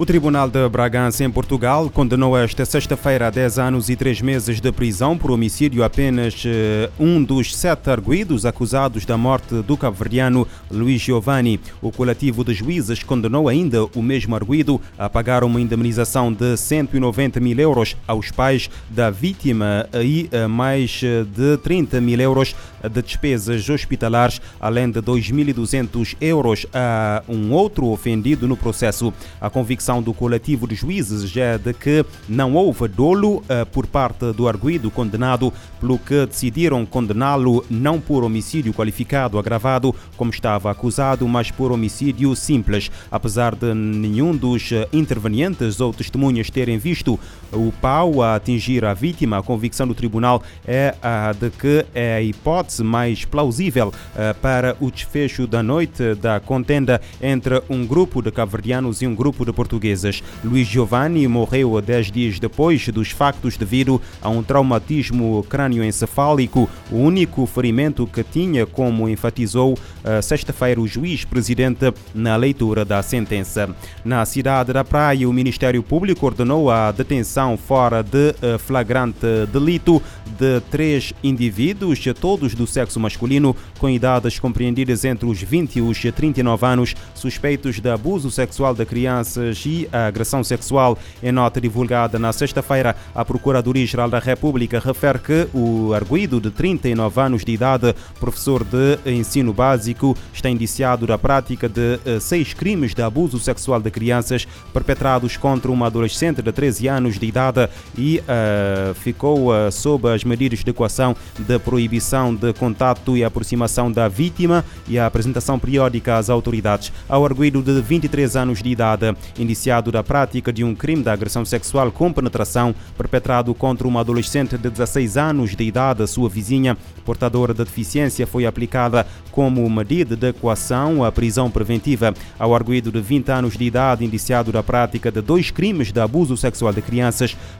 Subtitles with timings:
[0.00, 4.58] O Tribunal de Bragança, em Portugal, condenou esta sexta-feira a 10 anos e 3 meses
[4.58, 10.48] de prisão por homicídio apenas uh, um dos sete arguídos acusados da morte do cabo-verdiano
[10.70, 11.60] Luís Giovanni.
[11.82, 17.38] O coletivo de juízes condenou ainda o mesmo arguído a pagar uma indemnização de 190
[17.38, 23.68] mil euros aos pais da vítima e uh, mais de 30 mil euros de despesas
[23.68, 29.12] hospitalares, além de 2.200 euros a um outro ofendido no processo.
[29.38, 34.30] A convicção do coletivo de juízes é de que não houve dolo uh, por parte
[34.32, 35.50] do arguído condenado,
[35.80, 42.36] pelo que decidiram condená-lo não por homicídio qualificado agravado, como estava acusado, mas por homicídio
[42.36, 42.90] simples.
[43.10, 47.18] Apesar de nenhum dos eh, intervenientes ou testemunhas terem visto
[47.52, 52.16] o pau a atingir a vítima, a convicção do tribunal é a de que é
[52.16, 58.22] a hipótese mais plausível uh, para o desfecho da noite da contenda entre um grupo
[58.22, 60.22] de cabo-verdianos e um grupo de portugueses.
[60.44, 67.46] Luís Giovanni morreu dez dias depois dos factos devido a um traumatismo crânioencefálico, o único
[67.46, 73.74] ferimento que tinha, como enfatizou uh, sexta-feira o juiz presidente na leitura da sentença.
[74.04, 80.02] Na cidade da Praia, o Ministério Público ordenou a detenção fora de uh, flagrante delito
[80.38, 86.00] de três indivíduos, todos do sexo masculino, com idades compreendidas entre os 20 e os
[86.00, 90.98] 39 anos, suspeitos de abuso sexual de crianças e agressão sexual.
[91.22, 97.20] Em nota divulgada na sexta-feira, a Procuradoria-Geral da República refere que o arguído de 39
[97.20, 102.94] anos de idade, professor de ensino básico, está indiciado da prática de eh, seis crimes
[102.94, 108.18] de abuso sexual de crianças perpetrados contra uma adolescente de 13 anos de idade e
[108.20, 114.06] uh, ficou uh, sob as medidas de equação de proibição de contato e aproximação da
[114.06, 116.92] vítima e a apresentação periódica às autoridades.
[117.08, 121.44] Ao arguído de 23 anos de idade, indiciado da prática de um crime de agressão
[121.44, 127.54] sexual com penetração perpetrado contra uma adolescente de 16 anos de idade, sua vizinha, portadora
[127.54, 132.12] de deficiência, foi aplicada como medida de equação a prisão preventiva.
[132.38, 136.36] Ao arguído de 20 anos de idade, indiciado da prática de dois crimes de abuso
[136.36, 136.82] sexual de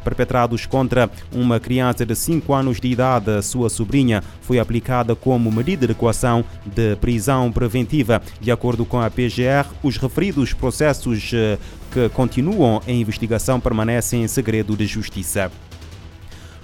[0.03, 5.87] perpetrados contra uma criança de 5 anos de idade, sua sobrinha, foi aplicada como medida
[5.87, 8.22] de equação de prisão preventiva.
[8.41, 11.59] De acordo com a PGR, os referidos processos eh,
[11.91, 15.50] que continuam em investigação permanecem em segredo de justiça.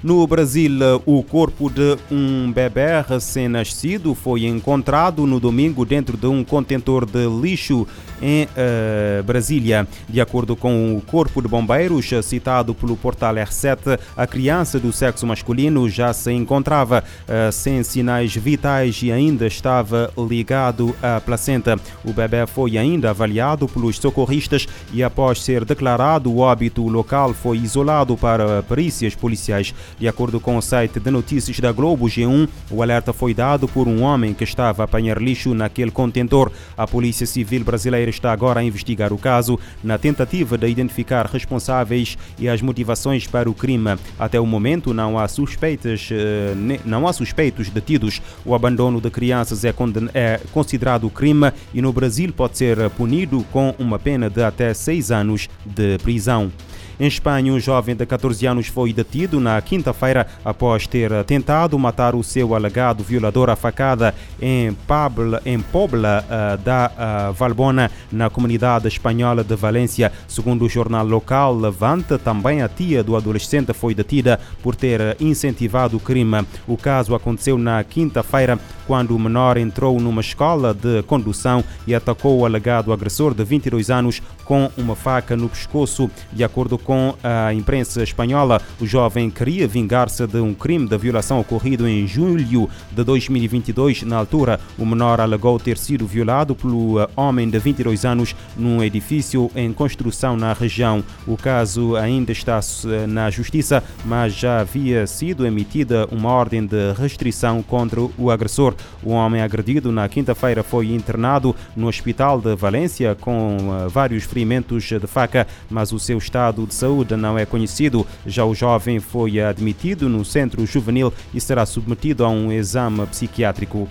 [0.02, 0.72] No Brasil,
[1.06, 7.26] o corpo de um bebê recém-nascido foi encontrado no domingo dentro de um contentor de
[7.26, 7.86] lixo
[8.20, 9.86] em uh, Brasília.
[10.08, 15.26] De acordo com o Corpo de Bombeiros, citado pelo portal R7, a criança do sexo
[15.26, 21.78] masculino já se encontrava uh, sem sinais vitais e ainda estava ligado à placenta.
[22.04, 27.58] O bebê foi ainda avaliado pelos socorristas e, após ser declarado o óbito local, foi
[27.58, 29.74] isolado para perícias policiais.
[29.98, 33.88] De acordo com o site de notícias da Globo G1, o alerta foi dado por
[33.88, 36.52] um homem que estava a apanhar lixo naquele contentor.
[36.76, 42.18] A Polícia Civil brasileira está agora a investigar o caso na tentativa de identificar responsáveis
[42.38, 43.96] e as motivações para o crime.
[44.18, 46.54] Até o momento não há suspeitas, eh,
[46.84, 48.20] não há suspeitos detidos.
[48.44, 49.74] O abandono de crianças é,
[50.12, 55.10] é considerado crime e no Brasil pode ser punido com uma pena de até seis
[55.10, 56.52] anos de prisão.
[56.98, 62.14] Em Espanha, um jovem de 14 anos foi detido na quinta-feira após ter tentado matar
[62.14, 66.90] o seu alegado violador à facada em, Pabla, em Pobla uh, da
[67.30, 70.10] uh, Valbona, na comunidade espanhola de Valência.
[70.26, 75.98] Segundo o jornal local Levante, também a tia do adolescente foi detida por ter incentivado
[75.98, 76.46] o crime.
[76.66, 82.38] O caso aconteceu na quinta-feira, quando o menor entrou numa escola de condução e atacou
[82.38, 86.10] o alegado agressor de 22 anos com uma faca no pescoço.
[86.32, 91.40] De acordo com a imprensa espanhola, o jovem queria vingar-se de um crime de violação
[91.40, 94.04] ocorrido em julho de 2022.
[94.04, 98.84] Na altura, o menor alegou ter sido violado pelo eh, homem de 22 anos num
[98.84, 101.02] edifício em construção na região.
[101.26, 106.92] O caso ainda está eh, na justiça, mas já havia sido emitida uma ordem de
[106.92, 108.76] restrição contra o agressor.
[109.02, 114.84] O homem agredido na quinta-feira foi internado no hospital de Valência com eh, vários ferimentos
[114.84, 118.06] de faca, mas o seu estado de saúde não é conhecido.
[118.26, 123.88] Já o jovem foi admitido no centro juvenil e será submetido a um exame psiquiátrico.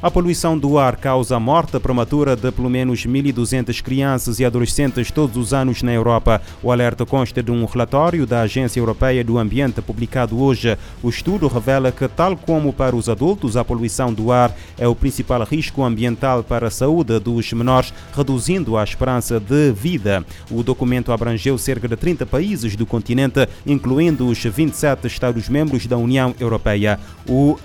[0.00, 5.10] A poluição do ar causa a morte prematura de pelo menos 1.200 crianças e adolescentes
[5.10, 6.40] todos os anos na Europa.
[6.62, 10.78] O alerta consta de um relatório da Agência Europeia do Ambiente publicado hoje.
[11.02, 14.94] O estudo revela que, tal como para os adultos, a poluição do ar é o
[14.94, 20.24] principal risco ambiental para a saúde dos menores, reduzindo a esperança de vida.
[20.48, 26.36] O documento abrangeu cerca de 30 países do continente, incluindo os 27 Estados-membros da União
[26.38, 27.00] Europeia.
[27.28, 27.58] O,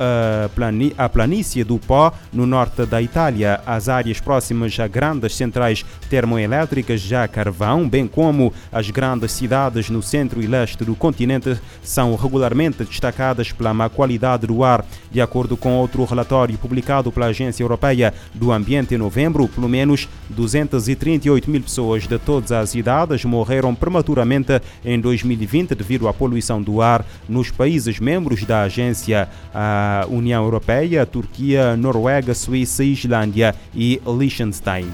[0.55, 5.85] plani a planície do pó no norte da Itália, as áreas próximas a grandes centrais
[6.09, 12.15] termoelétricas já carvão, bem como as grandes cidades no centro e leste do continente, são
[12.15, 14.85] regularmente destacadas pela má qualidade do ar.
[15.11, 20.07] De acordo com outro relatório publicado pela Agência Europeia do Ambiente em novembro, pelo menos
[20.29, 26.81] 238 mil pessoas de todas as idades morreram prematuramente em 2020 devido à poluição do
[26.81, 34.87] ar nos países membros da agência, a União Europeia, Turquia, Noruega, Suíça, Islândia e Liechtenstein.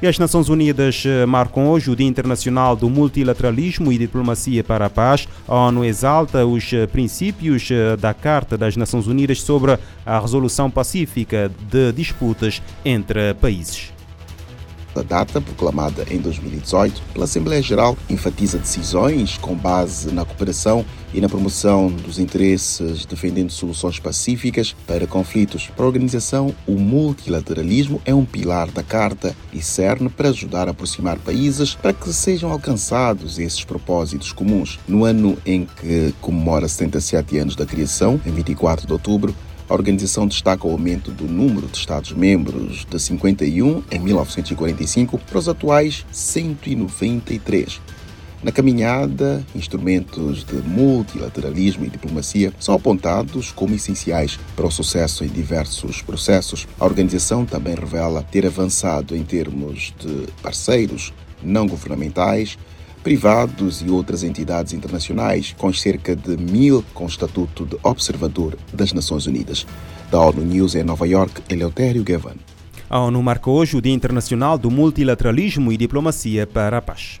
[0.00, 4.84] E as Nações Unidas eh, marcam hoje o Dia Internacional do Multilateralismo e Diplomacia para
[4.84, 5.26] a Paz.
[5.48, 10.70] A ONU exalta os eh, princípios eh, da Carta das Nações Unidas sobre a resolução
[10.70, 13.95] pacífica de disputas entre países.
[15.00, 21.20] A data, proclamada em 2018 pela Assembleia Geral, enfatiza decisões com base na cooperação e
[21.20, 25.70] na promoção dos interesses, defendendo soluções pacíficas para conflitos.
[25.74, 30.72] Para a organização, o multilateralismo é um pilar da Carta e serve para ajudar a
[30.72, 34.78] aproximar países para que sejam alcançados esses propósitos comuns.
[34.86, 39.34] No ano em que comemora 77 anos da criação, em 24 de outubro,
[39.68, 45.48] a organização destaca o aumento do número de Estados-membros de 51 em 1945 para os
[45.48, 47.80] atuais 193.
[48.42, 55.28] Na caminhada, instrumentos de multilateralismo e diplomacia são apontados como essenciais para o sucesso em
[55.28, 56.68] diversos processos.
[56.78, 62.56] A organização também revela ter avançado em termos de parceiros não governamentais,
[63.06, 69.28] privados e outras entidades internacionais, com cerca de mil com estatuto de observador das Nações
[69.28, 69.64] Unidas.
[70.10, 72.34] Da ONU News em Nova York, Eleutério Gavan.
[72.90, 77.20] A ONU marca hoje o Dia Internacional do Multilateralismo e Diplomacia para a Paz.